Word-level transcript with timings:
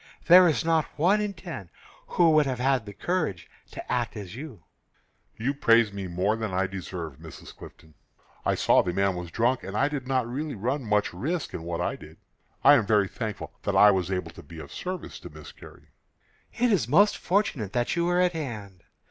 There 0.25 0.47
is 0.47 0.65
not 0.65 0.85
one 0.97 1.21
in 1.21 1.35
ten 1.35 1.69
who 2.07 2.31
would 2.31 2.47
have 2.47 2.57
had 2.57 2.87
the 2.87 2.93
courage 2.95 3.47
to 3.69 3.91
act 3.91 4.17
as 4.17 4.35
you 4.35 4.63
did." 5.37 5.45
"You 5.45 5.53
praise 5.53 5.93
me 5.93 6.07
more 6.07 6.35
than 6.35 6.51
I 6.51 6.65
deserve, 6.65 7.19
Mrs. 7.19 7.55
Clifton. 7.55 7.93
I 8.43 8.55
saw 8.55 8.81
the 8.81 8.93
man 8.93 9.15
was 9.15 9.29
drunk, 9.29 9.63
and 9.63 9.77
I 9.77 9.89
did 9.89 10.07
not 10.07 10.27
really 10.27 10.55
run 10.55 10.83
much 10.83 11.13
risk 11.13 11.53
in 11.53 11.61
what 11.61 11.81
I 11.81 11.95
did. 11.97 12.17
I 12.63 12.73
am 12.73 12.87
very 12.87 13.07
thankful 13.07 13.51
that 13.61 13.75
I 13.75 13.91
was 13.91 14.09
able 14.09 14.31
to 14.31 14.41
be 14.41 14.57
of 14.57 14.73
service 14.73 15.19
to 15.19 15.29
Miss 15.29 15.51
Carrie." 15.51 15.91
"It 16.53 16.71
is 16.71 16.87
most 16.87 17.15
fortunate 17.15 17.73
that 17.73 17.95
you 17.95 18.05
were 18.05 18.19
at 18.19 18.31
hand. 18.33 18.81